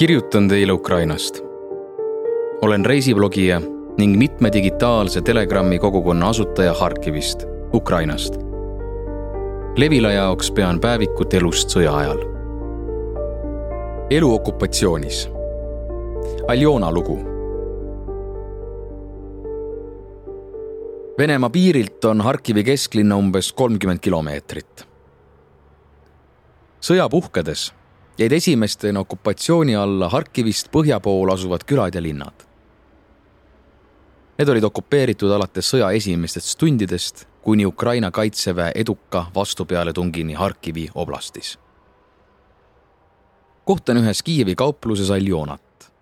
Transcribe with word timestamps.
kirjutan 0.00 0.48
teile 0.48 0.72
Ukrainast. 0.72 1.40
olen 2.62 2.86
reisiblogija 2.86 3.60
ning 3.98 4.18
mitme 4.18 4.52
digitaalse 4.52 5.20
Telegrami 5.20 5.78
kogukonna 5.78 6.28
asutaja 6.28 6.74
Harkivist, 6.74 7.44
Ukrainast. 7.74 8.34
Levila 9.76 10.12
jaoks 10.12 10.50
pean 10.50 10.80
päevikut 10.80 11.34
elust 11.34 11.68
sõja 11.76 11.92
ajal. 11.96 12.22
elu 14.10 14.34
okupatsioonis. 14.34 15.28
Aljona 16.48 16.92
lugu. 16.92 17.18
Venemaa 21.18 21.50
piirilt 21.50 22.04
on 22.04 22.20
Harkivi 22.20 22.64
kesklinna 22.64 23.16
umbes 23.16 23.52
kolmkümmend 23.52 24.00
kilomeetrit. 24.00 24.86
sõja 26.80 27.08
puhkedes 27.10 27.79
jäid 28.20 28.32
esimestena 28.32 29.00
okupatsiooni 29.00 29.76
alla 29.76 30.08
Harkivist 30.08 30.68
põhja 30.68 31.00
pool 31.00 31.32
asuvad 31.32 31.64
külad 31.64 31.94
ja 31.94 32.02
linnad. 32.02 32.44
Need 34.38 34.48
olid 34.48 34.64
okupeeritud 34.64 35.32
alates 35.32 35.70
sõja 35.72 35.90
esimestest 35.96 36.58
tundidest 36.60 37.24
kuni 37.42 37.66
Ukraina 37.66 38.10
kaitseväe 38.10 38.72
eduka 38.74 39.26
vastupealetungini 39.34 40.34
Harkivi 40.34 40.88
oblastis. 40.94 41.58
kohtan 43.64 43.96
ühes 43.96 44.22
Kiievi 44.22 44.54
kaupluses 44.54 45.10
Aljonat. 45.10 45.92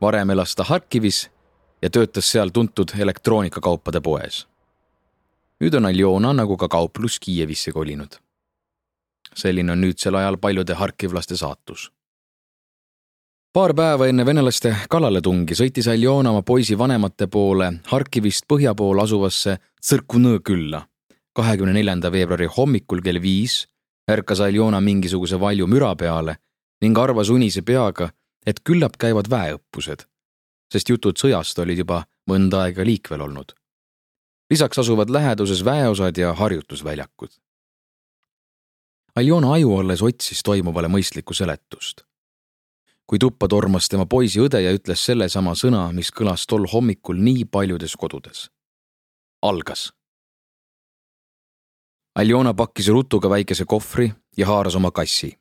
varem 0.00 0.30
elas 0.30 0.54
ta 0.54 0.64
Harkivis 0.64 1.30
ja 1.82 1.90
töötas 1.90 2.32
seal 2.32 2.48
tuntud 2.48 2.88
elektroonikakaupade 2.98 4.00
poes. 4.00 4.46
nüüd 5.60 5.74
on 5.76 5.86
Aljona 5.86 6.32
nagu 6.32 6.56
ka 6.56 6.68
kauplus 6.68 7.20
Kiievisse 7.20 7.72
kolinud 7.72 8.29
selline 9.36 9.72
on 9.72 9.80
nüüdsel 9.80 10.14
ajal 10.14 10.36
paljude 10.36 10.74
harkivlaste 10.74 11.36
saatus. 11.36 11.92
paar 13.52 13.74
päeva 13.74 14.06
enne 14.06 14.26
venelaste 14.26 14.76
kallaletungi 14.90 15.54
sõitis 15.54 15.88
Aljona 15.90 16.30
oma 16.30 16.42
poisi 16.42 16.78
vanemate 16.78 17.26
poole 17.26 17.72
Harkivist 17.86 18.46
põhja 18.52 18.74
pool 18.74 18.98
asuvasse 18.98 19.58
Tsõrkunõ 19.82 20.40
külla. 20.44 20.86
kahekümne 21.32 21.72
neljanda 21.72 22.12
veebruari 22.12 22.46
hommikul 22.56 23.02
kell 23.02 23.22
viis 23.22 23.66
ärkas 24.10 24.40
Aljona 24.40 24.80
mingisuguse 24.80 25.40
valju 25.40 25.66
müra 25.66 25.94
peale 25.96 26.36
ning 26.82 26.98
arvas 26.98 27.28
unise 27.28 27.62
peaga, 27.62 28.08
et 28.46 28.60
küllap 28.64 28.96
käivad 28.96 29.28
väeõppused, 29.28 30.06
sest 30.72 30.88
jutud 30.88 31.18
sõjast 31.20 31.58
olid 31.60 31.82
juba 31.82 32.04
mõnda 32.30 32.64
aega 32.64 32.84
liikvel 32.84 33.20
olnud. 33.20 33.52
lisaks 34.50 34.78
asuvad 34.78 35.10
läheduses 35.10 35.64
väeosad 35.64 36.16
ja 36.18 36.32
harjutusväljakud 36.34 37.30
Aljona 39.16 39.52
aju 39.52 39.74
alles 39.76 40.02
otsis 40.02 40.42
toimuvale 40.42 40.88
mõistlikku 40.88 41.34
seletust. 41.34 42.04
kui 43.06 43.18
tuppa 43.18 43.48
tormas 43.48 43.88
tema 43.88 44.04
poisi 44.06 44.38
õde 44.38 44.60
ja 44.62 44.70
ütles 44.70 45.02
sellesama 45.04 45.50
sõna, 45.58 45.88
mis 45.92 46.12
kõlas 46.14 46.44
tol 46.46 46.66
hommikul 46.72 47.18
nii 47.18 47.44
paljudes 47.44 47.96
kodudes. 47.96 48.50
algas. 49.42 49.92
Aljona 52.14 52.54
pakkis 52.54 52.88
rutuga 52.88 53.30
väikese 53.30 53.64
kohvri 53.64 54.12
ja 54.36 54.46
haaras 54.46 54.74
oma 54.74 54.90
kassi. 54.90 55.38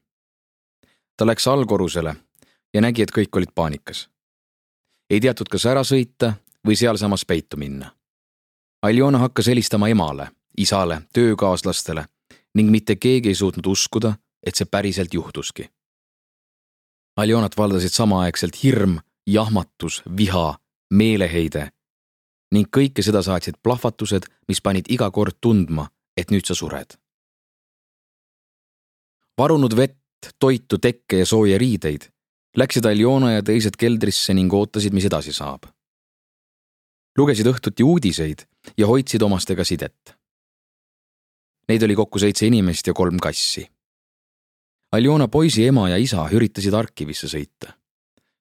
ta 1.18 1.26
läks 1.26 1.48
allkorrusele 1.48 2.16
ja 2.74 2.82
nägi, 2.82 3.02
et 3.02 3.12
kõik 3.12 3.38
olid 3.38 3.54
paanikas. 3.56 4.10
ei 5.10 5.20
teatud, 5.20 5.48
kas 5.50 5.66
ära 5.66 5.82
sõita 5.82 6.34
või 6.68 6.76
sealsamas 6.76 7.26
peitu 7.26 7.58
minna. 7.58 7.96
Aljona 8.82 9.18
hakkas 9.18 9.48
helistama 9.48 9.88
emale, 9.88 10.28
isale, 10.58 11.02
töökaaslastele 11.14 12.06
ning 12.56 12.72
mitte 12.72 12.96
keegi 12.96 13.30
ei 13.30 13.36
suutnud 13.36 13.66
uskuda, 13.66 14.14
et 14.44 14.56
see 14.56 14.66
päriselt 14.66 15.14
juhtuski. 15.14 15.70
Aljonat 17.18 17.58
valdasid 17.58 17.94
samaaegselt 17.94 18.64
hirm, 18.64 19.00
jahmatus, 19.28 20.02
viha, 20.18 20.58
meeleheide 20.90 21.70
ning 22.50 22.66
kõike 22.74 23.04
seda 23.06 23.22
saatsid 23.22 23.60
plahvatused, 23.62 24.26
mis 24.50 24.62
panid 24.62 24.88
iga 24.90 25.12
kord 25.14 25.38
tundma, 25.42 25.86
et 26.18 26.32
nüüd 26.34 26.46
sa 26.46 26.56
sured. 26.58 26.98
varunud 29.38 29.76
vett, 29.76 30.34
toitu, 30.40 30.78
tekke 30.78 31.22
ja 31.22 31.26
sooja 31.26 31.58
riideid 31.58 32.10
läksid 32.58 32.86
Aljona 32.86 33.32
ja 33.32 33.44
teised 33.46 33.78
keldrisse 33.78 34.34
ning 34.34 34.54
ootasid, 34.54 34.94
mis 34.94 35.06
edasi 35.06 35.34
saab. 35.34 35.70
lugesid 37.18 37.48
õhtuti 37.48 37.84
uudiseid 37.84 38.46
ja 38.78 38.88
hoidsid 38.88 39.22
omastega 39.22 39.64
sidet 39.64 40.19
Neid 41.70 41.84
oli 41.86 41.96
kokku 41.96 42.20
seitse 42.20 42.48
inimest 42.48 42.88
ja 42.88 42.94
kolm 42.98 43.20
kassi. 43.22 43.62
Aljona 44.92 45.28
poisi 45.28 45.68
ema 45.70 45.84
ja 45.90 46.00
isa 46.02 46.24
üritasid 46.34 46.74
Arkivisse 46.74 47.28
sõita, 47.30 47.76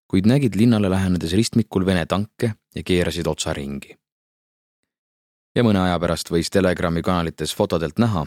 kuid 0.09 0.25
nägid 0.25 0.55
linnale 0.57 0.89
lähenedes 0.89 1.35
ristmikul 1.37 1.85
Vene 1.85 2.07
tanke 2.09 2.55
ja 2.75 2.83
keerasid 2.83 3.29
otsa 3.29 3.53
ringi. 3.53 3.97
ja 5.57 5.65
mõne 5.65 5.81
aja 5.83 5.99
pärast 5.99 6.31
võis 6.31 6.51
Telegrami 6.55 7.03
kanalites 7.03 7.53
fotodelt 7.55 7.99
näha, 7.99 8.27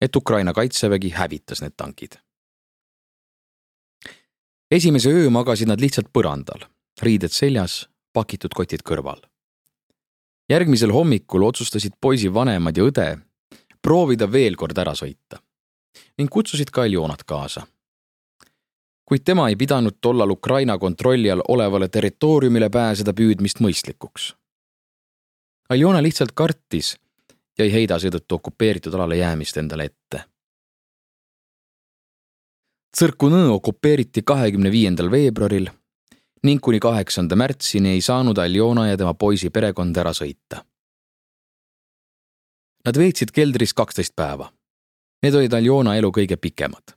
et 0.00 0.16
Ukraina 0.16 0.52
kaitsevägi 0.52 1.10
hävitas 1.10 1.60
need 1.60 1.76
tankid. 1.76 2.16
esimese 4.70 5.10
öö 5.10 5.30
magasid 5.30 5.68
nad 5.68 5.80
lihtsalt 5.80 6.08
põrandal, 6.12 6.64
riided 7.02 7.32
seljas, 7.32 7.88
pakitud 8.12 8.54
kotid 8.54 8.80
kõrval. 8.82 9.20
järgmisel 10.48 10.92
hommikul 10.92 11.42
otsustasid 11.42 11.92
poisi 12.00 12.34
vanemad 12.34 12.76
ja 12.76 12.84
õde 12.84 13.20
proovida 13.84 14.30
veel 14.32 14.56
kord 14.56 14.78
ära 14.80 14.94
sõita 14.96 15.40
ning 16.18 16.30
kutsusid 16.30 16.70
ka 16.74 16.82
Aljonat 16.82 17.24
kaasa. 17.24 17.66
kuid 19.04 19.24
tema 19.24 19.48
ei 19.48 19.56
pidanud 19.56 19.98
tollal 20.00 20.30
Ukraina 20.30 20.78
kontrolli 20.78 21.30
all 21.30 21.42
olevale 21.48 21.88
territooriumile 21.88 22.70
pääseda 22.70 23.12
püüdmist 23.12 23.60
mõistlikuks. 23.60 24.32
Aljona 25.68 26.00
lihtsalt 26.02 26.32
kartis 26.34 26.96
ja 27.58 27.64
ei 27.64 27.72
heida 27.72 27.98
seetõttu 27.98 28.40
okupeeritud 28.40 28.94
alale 28.94 29.16
jäämist 29.16 29.56
endale 29.60 29.84
ette. 29.84 30.24
Tsõrkunõ 32.96 33.48
okupeeriti 33.58 34.22
kahekümne 34.22 34.70
viiendal 34.70 35.10
veebruaril 35.10 35.68
ning 36.44 36.60
kuni 36.60 36.80
kaheksanda 36.80 37.36
märtsini 37.36 37.96
ei 37.96 38.00
saanud 38.00 38.38
Aljona 38.38 38.88
ja 38.88 38.96
tema 38.96 39.14
poisi 39.14 39.50
perekond 39.50 39.96
ära 39.96 40.12
sõita 40.16 40.64
Nad 42.84 42.98
veetsid 43.00 43.30
keldris 43.32 43.72
kaksteist 43.74 44.12
päeva. 44.16 44.50
Need 45.24 45.34
olid 45.38 45.54
Aljona 45.56 45.96
elu 45.96 46.10
kõige 46.12 46.36
pikemad. 46.36 46.92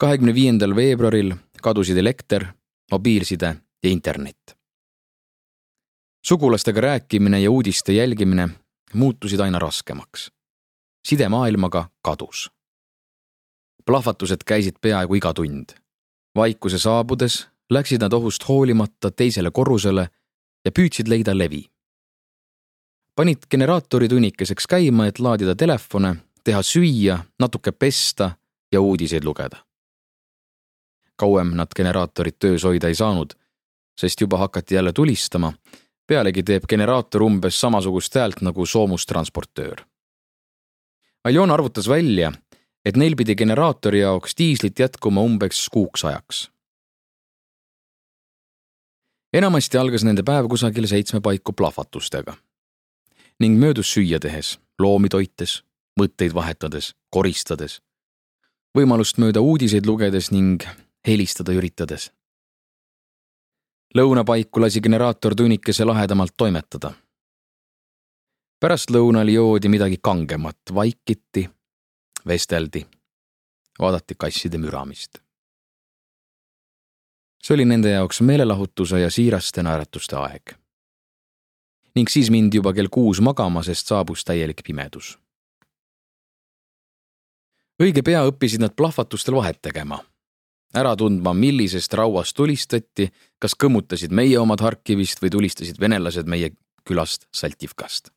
kahekümne 0.00 0.34
viiendal 0.34 0.72
veebruaril 0.76 1.34
kadusid 1.62 1.98
elekter, 1.98 2.46
mobiilside 2.90 3.56
ja 3.82 3.90
internet. 3.90 4.56
sugulastega 6.26 6.80
rääkimine 6.80 7.40
ja 7.40 7.50
uudiste 7.50 7.92
jälgimine 7.92 8.48
muutusid 8.94 9.40
aina 9.40 9.58
raskemaks. 9.58 10.30
side 11.08 11.28
maailmaga 11.28 11.90
kadus. 12.02 12.50
plahvatused 13.84 14.44
käisid 14.46 14.76
peaaegu 14.80 15.14
iga 15.14 15.34
tund. 15.34 15.70
vaikuse 16.36 16.78
saabudes 16.78 17.48
läksid 17.70 18.00
nad 18.00 18.12
ohust 18.12 18.48
hoolimata 18.48 19.10
teisele 19.10 19.50
korrusele 19.50 20.08
ja 20.64 20.70
püüdsid 20.70 21.08
leida 21.08 21.38
levi 21.38 21.70
panid 23.16 23.38
generaatori 23.50 24.08
tunnikeseks 24.08 24.66
käima, 24.66 25.06
et 25.06 25.18
laadida 25.18 25.54
telefone, 25.54 26.14
teha 26.44 26.62
süüa, 26.62 27.18
natuke 27.38 27.72
pesta 27.72 28.30
ja 28.72 28.80
uudiseid 28.80 29.24
lugeda. 29.24 29.56
kauem 31.16 31.50
nad 31.52 31.68
generaatorit 31.76 32.38
töös 32.38 32.62
hoida 32.64 32.88
ei 32.88 32.94
saanud, 32.94 33.34
sest 34.00 34.20
juba 34.20 34.38
hakati 34.38 34.74
jälle 34.74 34.92
tulistama. 34.92 35.52
pealegi 36.06 36.42
teeb 36.42 36.64
generaator 36.68 37.22
umbes 37.22 37.60
samasugust 37.60 38.14
häält 38.14 38.40
nagu 38.40 38.66
soomustransportöör. 38.66 39.84
Aljon 41.24 41.50
arvutas 41.50 41.88
välja, 41.88 42.32
et 42.84 42.96
neil 42.96 43.16
pidi 43.16 43.34
generaatori 43.34 44.00
jaoks 44.00 44.34
diislit 44.38 44.78
jätkuma 44.78 45.20
umbes 45.20 45.68
kuuks 45.68 46.04
ajaks. 46.04 46.50
enamasti 49.32 49.78
algas 49.78 50.04
nende 50.04 50.22
päev 50.22 50.48
kusagil 50.48 50.86
seitsme 50.86 51.20
paiku 51.20 51.52
plahvatustega 51.52 52.34
ning 53.40 53.58
möödus 53.58 53.92
süüa 53.94 54.20
tehes, 54.20 54.58
loomi 54.78 55.08
toites, 55.08 55.62
mõtteid 56.00 56.34
vahetades, 56.36 56.92
koristades, 57.10 57.80
võimalust 58.76 59.18
mööda 59.18 59.40
uudiseid 59.40 59.88
lugedes 59.88 60.30
ning 60.30 60.62
helistada 61.06 61.52
üritades. 61.52 62.10
lõunapaiku 63.96 64.60
lasi 64.60 64.80
generaator 64.80 65.34
tunnikese 65.34 65.84
lahedamalt 65.84 66.36
toimetada. 66.36 66.92
pärastlõunal 68.60 69.28
joodi 69.28 69.68
midagi 69.68 69.98
kangemat, 70.02 70.58
vaikiti, 70.74 71.50
vesteldi, 72.26 72.86
vaadati 73.80 74.14
kasside 74.14 74.58
müramist. 74.58 75.18
see 77.42 77.54
oli 77.54 77.64
nende 77.64 77.90
jaoks 77.90 78.20
meelelahutuse 78.20 79.00
ja 79.00 79.10
siiraste 79.10 79.62
naeratuste 79.62 80.16
aeg 80.16 80.59
ning 81.94 82.08
siis 82.08 82.30
mindi 82.30 82.60
juba 82.60 82.72
kell 82.76 82.90
kuus 82.92 83.20
magama, 83.20 83.62
sest 83.62 83.90
saabus 83.90 84.24
täielik 84.24 84.62
pimedus. 84.66 85.18
õige 87.80 88.02
pea 88.04 88.20
õppisid 88.28 88.60
nad 88.60 88.76
plahvatustel 88.76 89.34
vahet 89.34 89.62
tegema. 89.62 90.04
ära 90.74 90.96
tundma, 90.96 91.32
millisest 91.34 91.94
rauast 91.94 92.36
tulistati, 92.36 93.10
kas 93.38 93.54
kõmmutasid 93.54 94.10
meie 94.10 94.38
omad 94.38 94.60
Harkivist 94.60 95.22
või 95.22 95.30
tulistasid 95.30 95.80
venelased 95.80 96.26
meie 96.26 96.50
külast 96.84 97.26
Saltivkast. 97.32 98.10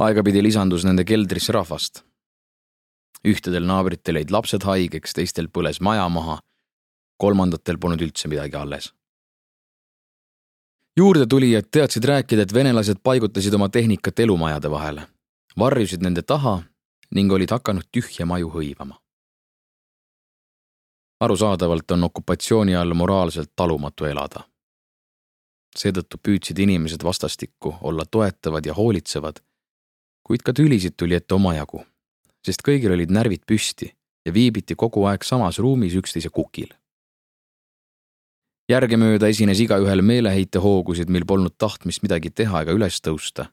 aegapidi 0.00 0.42
lisandus 0.42 0.84
nende 0.84 1.04
keldrisse 1.04 1.52
rahvast. 1.52 2.04
ühtedel 3.24 3.66
naabritel 3.66 4.16
jäid 4.16 4.30
lapsed 4.30 4.62
haigeks, 4.64 5.12
teistel 5.12 5.48
põles 5.48 5.80
maja 5.80 6.08
maha, 6.08 6.38
kolmandatel 7.18 7.78
polnud 7.78 8.00
üldse 8.00 8.28
midagi 8.28 8.56
alles. 8.56 8.94
Juurdetulijad 10.96 11.70
teadsid 11.70 12.04
rääkida, 12.04 12.42
et 12.42 12.54
venelased 12.54 13.02
paigutasid 13.02 13.54
oma 13.54 13.68
tehnikat 13.68 14.18
elumajade 14.20 14.70
vahele, 14.70 15.06
varjusid 15.58 16.02
nende 16.02 16.22
taha 16.22 16.62
ning 17.10 17.32
olid 17.32 17.50
hakanud 17.50 17.86
tühje 17.92 18.24
maju 18.24 18.50
hõivama 18.56 19.00
arusaadavalt 21.20 21.90
on 21.90 22.04
okupatsiooni 22.04 22.76
all 22.76 22.94
moraalselt 22.94 23.52
talumatu 23.56 24.04
elada. 24.04 24.44
seetõttu 25.78 26.18
püüdsid 26.18 26.58
inimesed 26.58 27.04
vastastikku 27.06 27.74
olla 27.80 28.02
toetavad 28.10 28.66
ja 28.66 28.74
hoolitsevad, 28.74 29.36
kuid 30.26 30.42
ka 30.42 30.52
tülisid 30.52 30.96
tuli 30.96 31.14
ette 31.14 31.34
omajagu, 31.34 31.84
sest 32.46 32.64
kõigil 32.66 32.90
olid 32.96 33.12
närvid 33.14 33.44
püsti 33.46 33.92
ja 34.26 34.32
viibiti 34.34 34.74
kogu 34.74 35.04
aeg 35.06 35.22
samas 35.24 35.58
ruumis 35.58 35.94
üksteise 35.94 36.28
kukil. 36.28 36.72
Järgemööda 38.70 39.28
esines 39.28 39.60
igaühel 39.60 40.02
meeleheitehoogusid, 40.02 41.10
mil 41.10 41.26
polnud 41.26 41.56
tahtmist 41.58 42.02
midagi 42.02 42.30
teha 42.30 42.62
ega 42.62 42.72
üles 42.72 43.00
tõusta. 43.00 43.50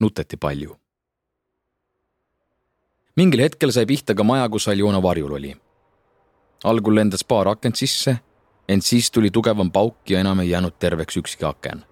nuteti 0.00 0.36
palju. 0.36 0.76
mingil 3.16 3.40
hetkel 3.40 3.72
sai 3.72 3.86
pihta 3.86 4.14
ka 4.14 4.24
maja, 4.24 4.48
kus 4.48 4.68
Aljona 4.68 5.02
varjul 5.02 5.32
oli 5.32 5.54
algul 6.64 6.96
lendas 6.96 7.24
paar 7.24 7.48
akent 7.52 7.76
sisse, 7.76 8.16
ent 8.68 8.84
siis 8.84 9.10
tuli 9.12 9.30
tugevam 9.30 9.70
pauk 9.72 10.10
ja 10.10 10.20
enam 10.20 10.40
ei 10.40 10.50
jäänud 10.50 10.78
terveks 10.78 11.16
ükski 11.20 11.44
aken. 11.44 11.84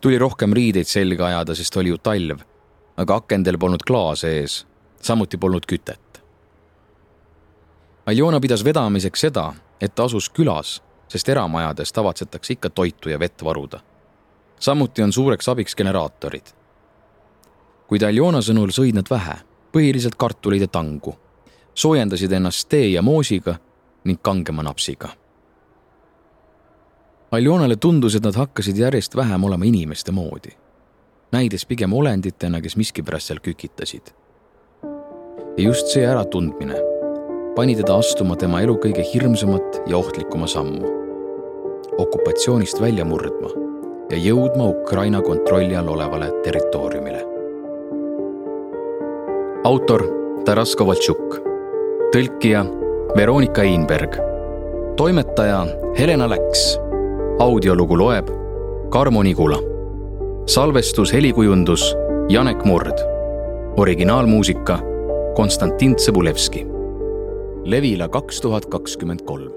tuli 0.00 0.18
rohkem 0.18 0.52
riideid 0.52 0.86
selga 0.86 1.26
ajada, 1.26 1.54
sest 1.54 1.76
oli 1.76 1.88
ju 1.88 1.98
talv, 1.98 2.40
aga 2.96 3.16
akendel 3.16 3.58
polnud 3.58 3.82
klaase 3.82 4.28
ees, 4.40 4.66
samuti 5.00 5.36
polnud 5.36 5.66
kütet. 5.66 6.20
Aljona 8.06 8.40
pidas 8.40 8.64
vedamiseks 8.64 9.20
seda, 9.20 9.52
et 9.80 9.94
ta 9.94 10.04
asus 10.04 10.28
külas, 10.30 10.80
sest 11.08 11.28
eramajades 11.28 11.92
tavatsetakse 11.92 12.52
ikka 12.52 12.70
toitu 12.70 13.08
ja 13.08 13.18
vett 13.18 13.44
varuda. 13.44 13.80
samuti 14.60 15.02
on 15.02 15.12
suureks 15.12 15.48
abiks 15.48 15.76
generaatorid. 15.76 16.46
kuid 17.86 18.02
Aljona 18.02 18.38
sõnul 18.38 18.70
sõid 18.70 18.94
nad 18.94 19.10
vähe, 19.10 19.36
põhiliselt 19.72 20.14
kartuleid 20.18 20.60
ja 20.60 20.68
tangu 20.68 21.16
soojendasid 21.76 22.32
ennast 22.32 22.68
tee 22.68 22.88
ja 22.88 23.02
moosiga 23.02 23.54
ning 24.04 24.18
kangema 24.22 24.62
napsiga. 24.62 25.08
Aljonale 27.30 27.76
tundus, 27.76 28.14
et 28.14 28.24
nad 28.24 28.34
hakkasid 28.38 28.78
järjest 28.78 29.16
vähem 29.16 29.44
olema 29.44 29.64
inimeste 29.64 30.12
moodi, 30.12 30.54
näides 31.32 31.66
pigem 31.66 31.92
olenditena, 31.92 32.60
kes 32.60 32.76
miskipärast 32.76 33.26
seal 33.32 33.42
kükitasid. 33.42 34.14
ja 35.56 35.64
just 35.64 35.86
see 35.86 36.06
äratundmine 36.06 36.95
pani 37.56 37.76
teda 37.76 37.96
astuma 37.96 38.36
tema 38.36 38.60
elu 38.60 38.74
kõige 38.82 39.00
hirmsamat 39.12 39.80
ja 39.88 39.96
ohtlikuma 39.96 40.46
sammu. 40.46 40.92
okupatsioonist 41.98 42.80
välja 42.80 43.04
murdma 43.04 43.48
ja 44.10 44.18
jõudma 44.20 44.66
Ukraina 44.68 45.22
kontrolli 45.22 45.76
all 45.76 45.88
olevale 45.88 46.28
territooriumile. 46.44 47.22
autor 49.64 50.04
Taras 50.44 50.76
Kovaltšuk 50.76 51.40
tõlkija 52.12 52.66
Veronika 53.16 53.62
Einberg, 53.62 54.20
toimetaja 54.96 55.64
Helena 55.98 56.28
Läks, 56.28 56.76
audiolugu 57.40 57.96
loeb 57.98 58.28
Karmo 58.90 59.22
Nigula, 59.22 59.58
salvestus, 60.46 61.12
helikujundus 61.12 61.94
Janek 62.28 62.64
Murd, 62.64 63.00
originaalmuusika 63.76 64.80
Konstantin 65.34 65.96
Tsõbulevski. 65.96 66.75
Levila 67.66 68.06
kaks 68.08 68.38
tuhat 68.40 68.66
kakskümmend 68.70 69.24
kolm 69.26 69.50